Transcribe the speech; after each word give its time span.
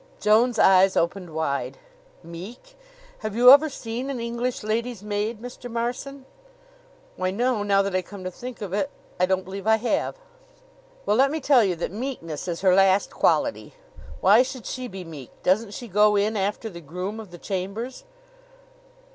Joan's 0.19 0.57
eyes 0.57 0.97
opened 0.97 1.29
wide. 1.29 1.77
"Meek! 2.23 2.75
Have 3.19 3.35
you 3.35 3.51
ever 3.51 3.69
seen 3.69 4.09
an 4.09 4.19
English 4.19 4.63
lady's 4.63 5.03
maid, 5.03 5.39
Mr. 5.39 5.69
Marson?" 5.69 6.25
"Why, 7.17 7.29
no; 7.29 7.61
now 7.61 7.83
that 7.83 7.95
I 7.95 8.01
come 8.01 8.23
to 8.23 8.31
think 8.31 8.61
of 8.63 8.73
it, 8.73 8.89
I 9.19 9.27
don't 9.27 9.45
believe 9.45 9.67
I 9.67 9.75
have." 9.75 10.15
"Well, 11.05 11.17
let 11.17 11.29
me 11.29 11.39
tell 11.39 11.63
you 11.63 11.75
that 11.75 11.91
meekness 11.91 12.47
is 12.47 12.61
her 12.61 12.73
last 12.73 13.11
quality. 13.11 13.75
Why 14.21 14.41
should 14.41 14.65
she 14.65 14.87
be 14.87 15.03
meek? 15.03 15.29
Doesn't 15.43 15.75
she 15.75 15.87
go 15.87 16.15
in 16.15 16.35
after 16.35 16.67
the 16.67 16.81
groom 16.81 17.19
of 17.19 17.29
the 17.29 17.37
chambers?" 17.37 18.03